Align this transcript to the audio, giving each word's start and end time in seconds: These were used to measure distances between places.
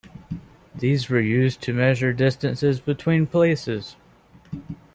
These 0.73 1.09
were 1.11 1.19
used 1.21 1.61
to 1.61 1.73
measure 1.73 2.11
distances 2.11 2.79
between 2.79 3.27
places. 3.27 3.95